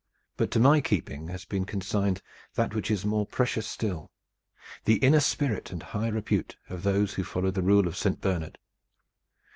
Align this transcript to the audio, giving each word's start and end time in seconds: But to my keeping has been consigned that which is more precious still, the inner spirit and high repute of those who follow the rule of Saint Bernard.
But 0.35 0.49
to 0.49 0.59
my 0.59 0.81
keeping 0.81 1.27
has 1.27 1.45
been 1.45 1.63
consigned 1.63 2.23
that 2.55 2.73
which 2.73 2.89
is 2.89 3.05
more 3.05 3.27
precious 3.27 3.67
still, 3.67 4.09
the 4.85 4.95
inner 4.95 5.19
spirit 5.19 5.69
and 5.69 5.83
high 5.83 6.07
repute 6.09 6.57
of 6.71 6.81
those 6.81 7.13
who 7.13 7.23
follow 7.23 7.51
the 7.51 7.61
rule 7.61 7.87
of 7.87 7.95
Saint 7.95 8.19
Bernard. 8.19 8.57